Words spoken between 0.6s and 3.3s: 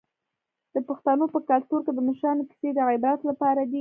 د پښتنو په کلتور کې د مشرانو کیسې د عبرت